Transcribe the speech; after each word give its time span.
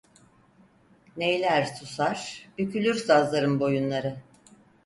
Neyler 1.17 1.65
susar 1.65 2.49
bükülür 2.57 2.95
sazların 2.95 3.59
boyunları. 3.59 4.17